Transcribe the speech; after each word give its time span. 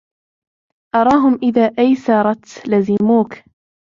أَرَاهُمْ 0.95 1.35
إذَا 1.43 1.65
أَيْسَرْت 1.79 2.45
لَزِمُوك 2.67 3.43